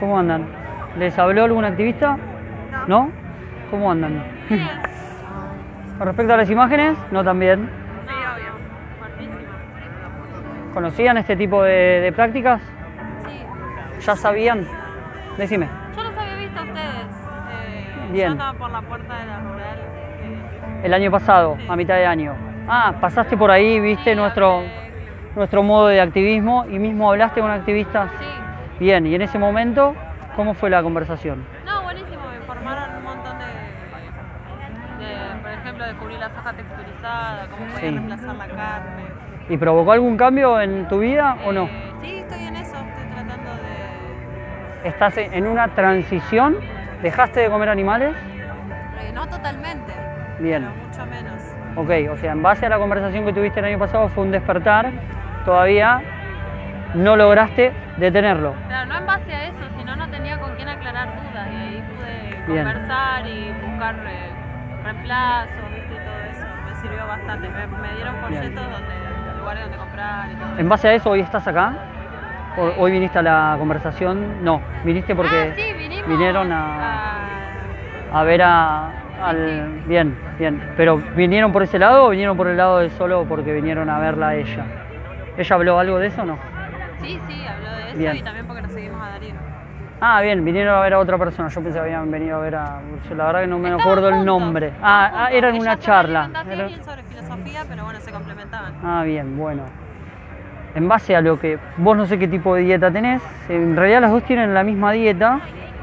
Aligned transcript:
¿Cómo 0.00 0.18
andan? 0.18 0.46
¿Les 0.98 1.16
habló 1.18 1.44
algún 1.44 1.64
activista? 1.64 2.16
¿No? 2.86 3.10
¿Cómo 3.70 3.90
andan? 3.90 4.22
Con 5.98 6.06
respecto 6.06 6.32
a 6.32 6.36
las 6.38 6.50
imágenes, 6.50 6.96
no 7.10 7.22
tan 7.22 7.38
bien. 7.38 7.68
Sí, 8.08 8.14
obvio. 8.14 8.52
¿Conocían 10.74 11.18
este 11.18 11.36
tipo 11.36 11.62
de, 11.62 12.00
de 12.00 12.12
prácticas? 12.12 12.60
Sí. 13.26 14.04
¿Ya 14.06 14.16
sabían? 14.16 14.66
Decime. 15.36 15.68
Yo 15.96 16.02
los 16.02 16.16
había 16.16 16.36
visto 16.36 16.58
a 16.60 16.62
ustedes. 16.64 17.06
Eh, 17.52 18.12
Bien. 18.12 18.26
Yo 18.28 18.32
estaba 18.32 18.52
por 18.58 18.70
la 18.70 18.82
puerta 18.82 19.18
de 19.18 19.26
la 19.26 19.40
rural. 19.40 19.78
eh, 19.78 20.80
El 20.84 20.94
año 20.94 21.10
pasado, 21.10 21.56
Sí. 21.58 21.66
a 21.68 21.76
mitad 21.76 21.96
de 21.96 22.06
año. 22.06 22.34
Ah, 22.68 22.94
pasaste 23.00 23.36
por 23.36 23.50
ahí, 23.50 23.78
viste 23.80 24.10
sí, 24.12 24.16
nuestro, 24.16 24.60
hablé- 24.60 24.70
nuestro 25.36 25.62
modo 25.62 25.88
de 25.88 26.00
activismo 26.00 26.64
y 26.70 26.78
mismo 26.78 27.10
hablaste 27.10 27.40
con 27.40 27.50
activistas. 27.50 28.10
Sí. 28.18 28.24
Bien, 28.80 29.06
y 29.06 29.14
en 29.14 29.22
ese 29.22 29.38
momento, 29.38 29.94
¿cómo 30.36 30.54
fue 30.54 30.70
la 30.70 30.82
conversación? 30.82 31.44
No, 31.66 31.82
buenísimo. 31.82 32.22
Me 32.30 32.36
informaron 32.38 32.96
un 32.96 33.02
montón 33.04 33.38
de, 33.38 35.04
de, 35.04 35.40
por 35.42 35.50
ejemplo, 35.50 35.86
de 35.86 35.92
cubrir 35.94 36.18
la 36.18 36.30
soja 36.30 36.52
texturizada, 36.54 37.46
cómo 37.50 37.66
podía 37.66 37.78
Sí. 37.80 37.90
reemplazar 37.94 38.34
la 38.36 38.46
carne. 38.48 39.02
¿Y 39.50 39.56
provocó 39.58 39.92
algún 39.92 40.16
cambio 40.16 40.60
en 40.60 40.88
tu 40.88 40.98
vida 41.00 41.36
o 41.44 41.52
no? 41.52 41.64
Eh, 41.64 41.92
sí, 42.00 42.16
estoy 42.18 42.42
en 42.44 42.56
eso. 42.56 42.76
Estoy 42.76 43.04
tratando 43.14 43.50
de... 44.82 44.88
¿Estás 44.88 45.18
en 45.18 45.46
una 45.46 45.68
transición? 45.68 46.56
¿Dejaste 47.02 47.40
de 47.40 47.50
comer 47.50 47.68
animales? 47.68 48.14
eh, 49.00 49.12
no 49.14 49.26
totalmente. 49.26 49.92
Bien. 50.38 50.66
Pero 50.70 50.86
mucho 50.86 51.06
menos. 51.06 51.42
Ok, 51.76 52.12
o 52.12 52.16
sea, 52.16 52.32
en 52.32 52.42
base 52.42 52.64
a 52.64 52.70
la 52.70 52.78
conversación 52.78 53.26
que 53.26 53.32
tuviste 53.34 53.60
el 53.60 53.66
año 53.66 53.78
pasado 53.78 54.08
fue 54.08 54.24
un 54.24 54.30
despertar, 54.30 54.90
todavía 55.44 56.00
no 56.94 57.14
lograste 57.16 57.72
detenerlo. 57.98 58.54
No 59.00 59.12
en 59.12 59.18
base 59.18 59.34
a 59.34 59.44
eso, 59.46 59.58
sino 59.78 59.96
no 59.96 60.08
tenía 60.08 60.38
con 60.38 60.54
quién 60.56 60.68
aclarar 60.68 61.08
dudas 61.16 61.48
y 61.50 61.56
ahí 61.56 61.84
pude 61.96 62.52
Bien. 62.52 62.64
conversar 62.64 63.26
y 63.26 63.50
buscar 63.64 63.94
eh, 64.06 64.30
reemplazos, 64.84 65.70
¿viste? 65.74 65.94
y 65.94 66.04
todo 66.04 66.20
eso. 66.30 66.46
Me 66.66 66.74
sirvió 66.80 67.06
bastante. 67.06 67.48
Me, 67.48 67.66
me 67.66 67.94
dieron 67.94 68.14
folletos 68.16 68.54
donde, 68.64 69.38
lugares 69.38 69.62
donde 69.62 69.76
comprar 69.78 70.30
y 70.30 70.34
todo. 70.34 70.58
En 70.58 70.68
base 70.68 70.88
a 70.88 70.92
eso, 70.94 71.10
¿hoy 71.10 71.20
estás 71.20 71.46
acá? 71.48 71.72
¿O- 72.56 72.82
¿Hoy 72.82 72.92
viniste 72.92 73.18
a 73.18 73.22
la 73.22 73.56
conversación? 73.58 74.44
No, 74.44 74.60
viniste 74.84 75.14
porque 75.14 75.52
ah, 75.52 75.54
sí, 75.56 75.72
vinimos 75.78 76.08
vinieron 76.08 76.52
a, 76.52 77.20
a 78.12 78.22
ver 78.24 78.42
a... 78.42 78.90
Al... 79.22 79.82
Bien, 79.86 80.16
bien. 80.38 80.62
¿Pero 80.76 80.96
vinieron 81.14 81.52
por 81.52 81.62
ese 81.62 81.78
lado 81.78 82.06
o 82.06 82.08
vinieron 82.10 82.36
por 82.36 82.48
el 82.48 82.56
lado 82.56 82.78
de 82.78 82.88
solo 82.90 83.24
porque 83.28 83.52
vinieron 83.52 83.88
a 83.90 83.98
verla 83.98 84.28
a 84.28 84.34
ella? 84.34 84.64
¿Ella 85.36 85.56
habló 85.56 85.78
algo 85.78 85.98
de 85.98 86.06
eso 86.08 86.22
o 86.22 86.24
no? 86.26 86.38
Sí, 87.00 87.20
sí, 87.28 87.46
habló 87.46 87.70
de 87.70 87.88
eso 87.90 87.98
Bien. 87.98 88.16
y 88.16 88.22
también 88.22 88.46
porque 88.46 88.62
nos 88.62 88.72
seguimos 88.72 89.00
a 89.02 89.08
Darío. 89.10 89.34
Ah, 90.02 90.20
bien, 90.22 90.44
vinieron 90.44 90.74
a 90.74 90.80
ver 90.80 90.94
a 90.94 90.98
otra 90.98 91.18
persona. 91.18 91.48
Yo 91.48 91.60
pensé 91.60 91.78
que 91.78 91.84
habían 91.84 92.10
venido 92.10 92.36
a 92.36 92.40
ver 92.40 92.54
a... 92.54 92.80
la 93.16 93.26
verdad 93.26 93.40
que 93.42 93.46
no 93.46 93.58
me 93.58 93.68
Estaban 93.68 93.80
acuerdo 93.80 94.08
el 94.08 94.24
nombre. 94.24 94.72
Ah, 94.82 95.10
ah, 95.14 95.30
era 95.30 95.50
en 95.50 95.56
Ella 95.56 95.62
una 95.62 95.78
charla. 95.78 96.30
Era- 96.50 96.70
sobre 96.82 97.02
filosofía, 97.02 97.64
pero 97.68 97.84
bueno, 97.84 98.00
se 98.00 98.10
complementaban. 98.10 98.74
Ah, 98.82 99.02
bien, 99.04 99.36
bueno. 99.36 99.64
En 100.74 100.88
base 100.88 101.14
a 101.16 101.20
lo 101.20 101.38
que 101.38 101.58
vos 101.76 101.96
no 101.96 102.06
sé 102.06 102.18
qué 102.18 102.28
tipo 102.28 102.54
de 102.54 102.62
dieta 102.62 102.90
tenés, 102.90 103.20
en 103.48 103.76
realidad 103.76 104.02
las 104.02 104.12
dos 104.12 104.22
tienen 104.24 104.54
la 104.54 104.62
misma 104.62 104.92
dieta, 104.92 105.40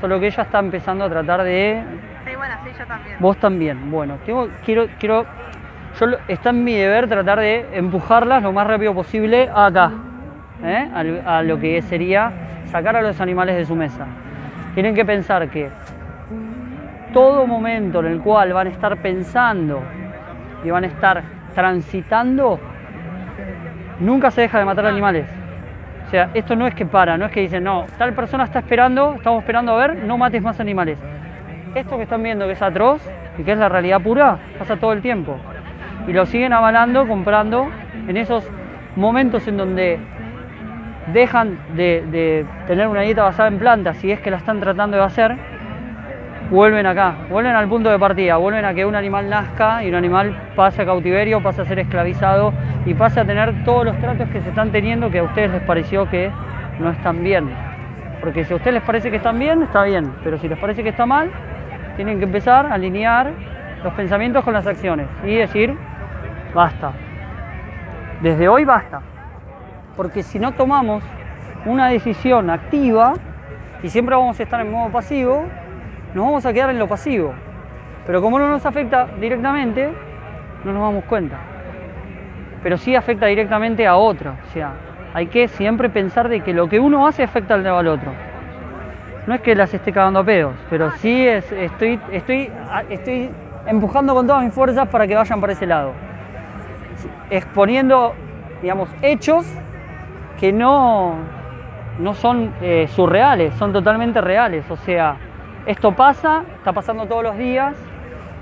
solo 0.00 0.18
que 0.18 0.28
ella 0.28 0.42
está 0.42 0.58
empezando 0.58 1.04
a 1.04 1.08
tratar 1.10 1.42
de... 1.44 1.82
Sí, 2.24 2.34
bueno, 2.34 2.54
sí, 2.64 2.70
yo 2.78 2.86
también. 2.86 3.16
Vos 3.20 3.36
también. 3.36 3.90
Bueno, 3.90 4.16
tengo, 4.24 4.48
quiero, 4.64 4.86
quiero... 4.98 5.26
Yo 5.98 6.06
lo- 6.06 6.18
está 6.28 6.50
en 6.50 6.64
mi 6.64 6.74
deber 6.74 7.08
tratar 7.08 7.38
de 7.40 7.68
empujarlas 7.74 8.42
lo 8.42 8.52
más 8.52 8.66
rápido 8.66 8.94
posible 8.94 9.50
acá, 9.54 9.92
¿eh? 10.62 11.22
A 11.24 11.42
lo 11.42 11.58
que 11.58 11.82
sería 11.82 12.32
sacar 12.66 12.96
a 12.96 13.02
los 13.02 13.20
animales 13.20 13.56
de 13.56 13.64
su 13.64 13.74
mesa. 13.74 14.06
Tienen 14.74 14.94
que 14.94 15.04
pensar 15.04 15.48
que 15.48 15.68
todo 17.12 17.46
momento 17.46 18.00
en 18.00 18.06
el 18.06 18.20
cual 18.20 18.52
van 18.52 18.68
a 18.68 18.70
estar 18.70 18.96
pensando 18.98 19.82
y 20.64 20.70
van 20.70 20.84
a 20.84 20.86
estar 20.86 21.22
transitando, 21.54 22.60
nunca 23.98 24.30
se 24.30 24.42
deja 24.42 24.58
de 24.58 24.64
matar 24.64 24.86
animales. 24.86 25.26
O 26.06 26.10
sea, 26.10 26.30
esto 26.34 26.56
no 26.56 26.66
es 26.66 26.74
que 26.74 26.86
para, 26.86 27.16
no 27.16 27.26
es 27.26 27.32
que 27.32 27.40
dicen, 27.40 27.64
no, 27.64 27.86
tal 27.98 28.12
persona 28.14 28.44
está 28.44 28.60
esperando, 28.60 29.14
estamos 29.14 29.40
esperando 29.40 29.72
a 29.72 29.86
ver, 29.86 29.96
no 30.04 30.18
mates 30.18 30.42
más 30.42 30.58
animales. 30.60 30.98
Esto 31.74 31.96
que 31.96 32.02
están 32.02 32.22
viendo 32.22 32.46
que 32.46 32.52
es 32.52 32.62
atroz 32.62 33.00
y 33.38 33.44
que 33.44 33.52
es 33.52 33.58
la 33.58 33.68
realidad 33.68 34.00
pura, 34.00 34.38
pasa 34.58 34.76
todo 34.76 34.92
el 34.92 35.02
tiempo. 35.02 35.36
Y 36.08 36.12
lo 36.12 36.26
siguen 36.26 36.52
avalando, 36.52 37.06
comprando 37.06 37.68
en 38.08 38.16
esos 38.16 38.48
momentos 38.96 39.46
en 39.46 39.56
donde 39.56 40.00
dejan 41.12 41.58
de, 41.74 42.44
tener 42.66 42.86
una 42.88 43.00
dieta 43.02 43.22
basada 43.22 43.48
en 43.48 43.58
plantas, 43.58 43.96
si 43.98 44.10
es 44.10 44.20
que 44.20 44.30
la 44.30 44.38
están 44.38 44.60
tratando 44.60 44.96
de 44.96 45.02
hacer, 45.02 45.36
vuelven 46.50 46.86
acá, 46.86 47.14
vuelven 47.28 47.54
al 47.54 47.68
punto 47.68 47.90
de 47.90 47.98
partida, 47.98 48.36
vuelven 48.36 48.64
a 48.64 48.74
que 48.74 48.84
un 48.84 48.94
animal 48.94 49.28
nazca 49.28 49.84
y 49.84 49.88
un 49.88 49.94
animal 49.94 50.36
pase 50.56 50.82
a 50.82 50.86
cautiverio, 50.86 51.42
pase 51.42 51.62
a 51.62 51.64
ser 51.64 51.78
esclavizado 51.78 52.52
y 52.86 52.94
pase 52.94 53.20
a 53.20 53.24
tener 53.24 53.64
todos 53.64 53.84
los 53.84 53.98
tratos 53.98 54.28
que 54.30 54.40
se 54.40 54.48
están 54.48 54.72
teniendo 54.72 55.10
que 55.10 55.20
a 55.20 55.22
ustedes 55.22 55.50
les 55.50 55.62
pareció 55.62 56.08
que 56.08 56.30
no 56.80 56.90
están 56.90 57.22
bien. 57.22 57.50
Porque 58.20 58.44
si 58.44 58.52
a 58.52 58.56
ustedes 58.56 58.74
les 58.74 58.82
parece 58.82 59.10
que 59.10 59.16
están 59.16 59.38
bien, 59.38 59.62
está 59.62 59.84
bien, 59.84 60.12
pero 60.24 60.38
si 60.38 60.48
les 60.48 60.58
parece 60.58 60.82
que 60.82 60.90
está 60.90 61.06
mal, 61.06 61.30
tienen 61.96 62.18
que 62.18 62.24
empezar 62.24 62.66
a 62.66 62.74
alinear 62.74 63.30
los 63.84 63.92
pensamientos 63.94 64.44
con 64.44 64.52
las 64.52 64.66
acciones 64.66 65.06
y 65.24 65.36
decir, 65.36 65.74
basta. 66.54 66.92
Desde 68.20 68.48
hoy 68.48 68.64
basta. 68.64 69.00
Porque 69.96 70.22
si 70.22 70.38
no 70.38 70.52
tomamos 70.52 71.02
una 71.66 71.88
decisión 71.88 72.50
activa 72.50 73.14
y 73.82 73.88
siempre 73.88 74.14
vamos 74.14 74.38
a 74.40 74.42
estar 74.42 74.60
en 74.60 74.70
modo 74.70 74.90
pasivo, 74.90 75.44
nos 76.14 76.24
vamos 76.24 76.46
a 76.46 76.52
quedar 76.52 76.70
en 76.70 76.78
lo 76.78 76.88
pasivo. 76.88 77.32
Pero 78.06 78.22
como 78.22 78.38
no 78.38 78.48
nos 78.48 78.64
afecta 78.66 79.06
directamente, 79.20 79.90
no 80.64 80.72
nos 80.72 80.82
damos 80.82 81.04
cuenta. 81.04 81.38
Pero 82.62 82.76
sí 82.76 82.94
afecta 82.94 83.26
directamente 83.26 83.86
a 83.86 83.96
otro. 83.96 84.34
O 84.48 84.52
sea, 84.52 84.72
hay 85.14 85.26
que 85.26 85.48
siempre 85.48 85.88
pensar 85.88 86.28
de 86.28 86.40
que 86.40 86.52
lo 86.52 86.68
que 86.68 86.78
uno 86.78 87.06
hace 87.06 87.22
afecta 87.22 87.54
al, 87.54 87.88
otro. 87.88 88.12
No 89.26 89.34
es 89.34 89.40
que 89.40 89.54
las 89.54 89.72
esté 89.74 89.92
cagando 89.92 90.20
a 90.20 90.24
pedos, 90.24 90.54
pero 90.68 90.90
sí 90.92 91.26
es, 91.26 91.50
estoy, 91.52 92.00
estoy, 92.10 92.50
estoy 92.88 93.30
empujando 93.66 94.14
con 94.14 94.26
todas 94.26 94.42
mis 94.42 94.52
fuerzas 94.52 94.88
para 94.88 95.06
que 95.06 95.14
vayan 95.14 95.40
para 95.40 95.52
ese 95.52 95.66
lado. 95.66 95.92
Exponiendo, 97.30 98.14
digamos, 98.62 98.88
hechos 99.02 99.46
que 100.40 100.52
no, 100.52 101.16
no 101.98 102.14
son 102.14 102.54
eh, 102.62 102.88
surreales, 102.88 103.54
son 103.54 103.72
totalmente 103.72 104.22
reales. 104.22 104.64
O 104.70 104.76
sea, 104.76 105.16
esto 105.66 105.92
pasa, 105.92 106.44
está 106.56 106.72
pasando 106.72 107.04
todos 107.06 107.22
los 107.22 107.36
días 107.36 107.76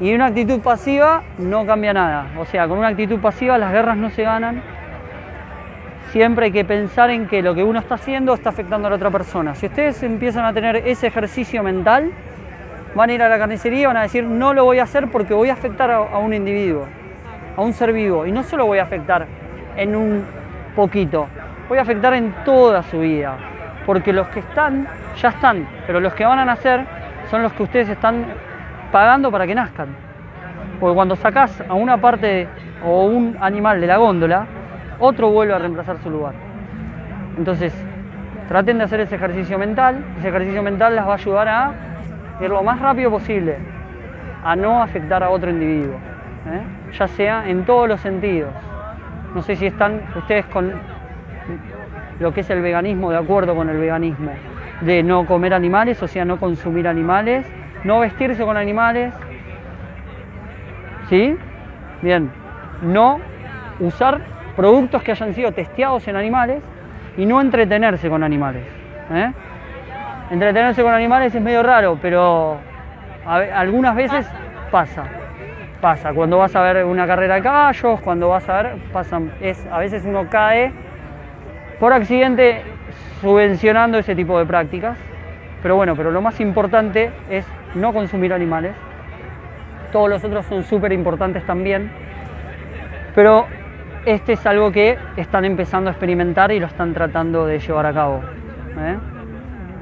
y 0.00 0.12
una 0.12 0.26
actitud 0.26 0.60
pasiva 0.60 1.22
no 1.38 1.64
cambia 1.64 1.92
nada. 1.92 2.26
O 2.38 2.44
sea, 2.44 2.66
con 2.66 2.78
una 2.78 2.88
actitud 2.88 3.20
pasiva 3.20 3.56
las 3.58 3.72
guerras 3.72 3.96
no 3.96 4.10
se 4.10 4.24
ganan. 4.24 4.60
Siempre 6.10 6.46
hay 6.46 6.52
que 6.52 6.64
pensar 6.64 7.10
en 7.10 7.28
que 7.28 7.42
lo 7.42 7.54
que 7.54 7.62
uno 7.62 7.78
está 7.78 7.94
haciendo 7.94 8.34
está 8.34 8.50
afectando 8.50 8.88
a 8.88 8.90
la 8.90 8.96
otra 8.96 9.10
persona. 9.10 9.54
Si 9.54 9.66
ustedes 9.66 10.02
empiezan 10.02 10.44
a 10.44 10.52
tener 10.52 10.76
ese 10.76 11.06
ejercicio 11.06 11.62
mental, 11.62 12.10
van 12.94 13.10
a 13.10 13.12
ir 13.12 13.22
a 13.22 13.28
la 13.28 13.38
carnicería 13.38 13.82
y 13.82 13.86
van 13.86 13.96
a 13.96 14.02
decir 14.02 14.24
no 14.24 14.52
lo 14.52 14.64
voy 14.64 14.80
a 14.80 14.84
hacer 14.84 15.08
porque 15.10 15.34
voy 15.34 15.50
a 15.50 15.54
afectar 15.54 15.90
a, 15.90 16.18
un 16.18 16.34
individuo, 16.34 16.86
a 17.56 17.60
un 17.62 17.72
ser 17.72 17.92
vivo. 17.92 18.26
Y 18.26 18.32
no 18.32 18.42
solo 18.42 18.66
voy 18.66 18.78
a 18.78 18.82
afectar 18.82 19.26
en 19.76 19.94
un 19.96 20.24
poquito, 20.74 21.28
a 21.70 21.80
afectar 21.82 22.14
en 22.14 22.32
toda 22.44 22.82
su 22.82 23.00
vida. 23.00 23.36
Porque 23.86 24.12
los 24.12 24.28
que 24.28 24.40
están, 24.40 24.86
ya 25.20 25.28
están, 25.30 25.66
pero 25.86 26.00
los 26.00 26.14
que 26.14 26.24
van 26.24 26.38
a 26.38 26.44
nacer 26.44 26.84
son 27.30 27.42
los 27.42 27.52
que 27.52 27.62
ustedes 27.62 27.88
están 27.88 28.24
pagando 28.92 29.30
para 29.30 29.46
que 29.46 29.54
nazcan. 29.54 29.88
Porque 30.80 30.94
cuando 30.94 31.16
sacás 31.16 31.62
a 31.68 31.74
una 31.74 31.98
parte 31.98 32.48
o 32.84 33.04
un 33.04 33.36
animal 33.40 33.80
de 33.80 33.86
la 33.86 33.96
góndola, 33.96 34.46
otro 34.98 35.30
vuelve 35.30 35.54
a 35.54 35.58
reemplazar 35.58 35.98
su 35.98 36.10
lugar. 36.10 36.34
Entonces, 37.36 37.74
traten 38.48 38.78
de 38.78 38.84
hacer 38.84 39.00
ese 39.00 39.16
ejercicio 39.16 39.58
mental. 39.58 40.04
Ese 40.18 40.28
ejercicio 40.28 40.62
mental 40.62 40.96
las 40.96 41.06
va 41.06 41.12
a 41.12 41.16
ayudar 41.16 41.48
a 41.48 41.72
ir 42.40 42.50
lo 42.50 42.62
más 42.62 42.80
rápido 42.80 43.10
posible, 43.10 43.56
a 44.44 44.56
no 44.56 44.82
afectar 44.82 45.22
a 45.22 45.30
otro 45.30 45.50
individuo, 45.50 45.96
¿eh? 46.46 46.92
ya 46.92 47.08
sea 47.08 47.48
en 47.48 47.64
todos 47.64 47.88
los 47.88 48.00
sentidos. 48.00 48.52
No 49.34 49.42
sé 49.42 49.56
si 49.56 49.66
están 49.66 50.02
ustedes 50.16 50.44
con 50.46 50.72
lo 52.20 52.32
que 52.32 52.40
es 52.40 52.50
el 52.50 52.62
veganismo, 52.62 53.10
de 53.10 53.18
acuerdo 53.18 53.54
con 53.54 53.68
el 53.68 53.78
veganismo, 53.78 54.30
de 54.80 55.02
no 55.02 55.26
comer 55.26 55.54
animales, 55.54 56.02
o 56.02 56.08
sea, 56.08 56.24
no 56.24 56.38
consumir 56.38 56.88
animales, 56.88 57.46
no 57.84 58.00
vestirse 58.00 58.44
con 58.44 58.56
animales, 58.56 59.12
¿sí? 61.08 61.36
Bien, 62.02 62.30
no 62.82 63.20
usar 63.80 64.20
productos 64.56 65.02
que 65.02 65.12
hayan 65.12 65.34
sido 65.34 65.52
testeados 65.52 66.06
en 66.08 66.16
animales 66.16 66.62
y 67.16 67.26
no 67.26 67.40
entretenerse 67.40 68.08
con 68.08 68.22
animales. 68.22 68.64
¿eh? 69.12 69.32
Entretenerse 70.30 70.82
con 70.82 70.92
animales 70.92 71.34
es 71.34 71.42
medio 71.42 71.62
raro, 71.62 71.98
pero 72.00 72.58
a 73.26 73.36
algunas 73.36 73.94
veces 73.94 74.26
pasa. 74.70 75.04
Pasa. 75.80 76.14
Cuando 76.14 76.38
vas 76.38 76.56
a 76.56 76.62
ver 76.62 76.84
una 76.84 77.06
carrera 77.06 77.34
de 77.34 77.42
caballos, 77.42 78.00
cuando 78.00 78.28
vas 78.28 78.48
a 78.48 78.62
ver, 78.62 78.76
pasan, 78.92 79.30
es, 79.40 79.66
a 79.70 79.78
veces 79.78 80.04
uno 80.06 80.26
cae 80.30 80.72
por 81.78 81.92
accidente 81.92 82.62
subvencionando 83.20 83.98
ese 83.98 84.14
tipo 84.14 84.38
de 84.38 84.46
prácticas. 84.46 84.98
Pero 85.62 85.76
bueno, 85.76 85.96
pero 85.96 86.10
lo 86.10 86.20
más 86.20 86.40
importante 86.40 87.10
es 87.30 87.46
no 87.74 87.92
consumir 87.92 88.32
animales. 88.32 88.74
Todos 89.92 90.10
los 90.10 90.24
otros 90.24 90.44
son 90.46 90.62
súper 90.64 90.92
importantes 90.92 91.44
también. 91.46 91.90
Pero 93.14 93.46
este 94.04 94.34
es 94.34 94.46
algo 94.46 94.70
que 94.72 94.98
están 95.16 95.44
empezando 95.44 95.88
a 95.88 95.92
experimentar 95.92 96.52
y 96.52 96.60
lo 96.60 96.66
están 96.66 96.92
tratando 96.92 97.46
de 97.46 97.58
llevar 97.58 97.86
a 97.86 97.94
cabo. 97.94 98.20
¿eh? 98.78 98.96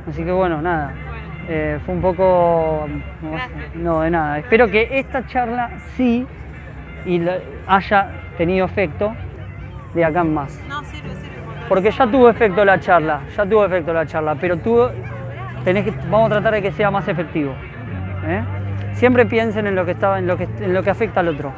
Así 0.08 0.24
que 0.24 0.32
bueno, 0.32 0.62
nada. 0.62 0.92
Eh, 1.48 1.80
fue 1.84 1.94
un 1.94 2.02
poco... 2.02 2.86
No, 3.74 4.02
de 4.02 4.10
nada. 4.10 4.38
Espero 4.38 4.68
que 4.68 4.88
esta 4.98 5.26
charla 5.26 5.70
sí 5.96 6.26
y 7.04 7.20
haya 7.66 8.10
tenido 8.38 8.66
efecto 8.66 9.12
de 9.94 10.04
acá 10.04 10.20
en 10.20 10.34
más. 10.34 10.62
No, 10.68 10.84
sirve. 10.84 11.11
Porque 11.72 11.90
ya 11.90 12.06
tuvo 12.06 12.28
efecto 12.28 12.66
la 12.66 12.78
charla, 12.78 13.20
ya 13.34 13.46
tuvo 13.46 13.64
efecto 13.64 13.94
la 13.94 14.04
charla, 14.04 14.34
pero 14.34 14.58
tú 14.58 14.78
tenés 15.64 15.86
que, 15.86 15.90
vamos 16.10 16.26
a 16.26 16.34
tratar 16.34 16.52
de 16.52 16.60
que 16.60 16.70
sea 16.70 16.90
más 16.90 17.08
efectivo. 17.08 17.54
¿eh? 18.26 18.42
Siempre 18.92 19.24
piensen 19.24 19.66
en 19.66 19.74
lo 19.74 19.86
que 19.86 19.92
está, 19.92 20.18
en 20.18 20.26
lo 20.26 20.36
que, 20.36 20.46
en 20.60 20.74
lo 20.74 20.82
que 20.82 20.90
afecta 20.90 21.20
al 21.20 21.28
otro, 21.28 21.50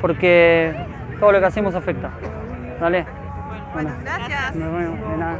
porque 0.00 0.74
todo 1.20 1.30
lo 1.30 1.38
que 1.38 1.46
hacemos 1.46 1.76
afecta. 1.76 2.10
Dale. 2.80 3.06
Bueno, 3.72 3.90
Bueno. 3.90 3.90
gracias. 4.02 4.56
Nos 4.56 4.72
vemos. 4.72 5.10
De 5.12 5.16
nada. 5.16 5.36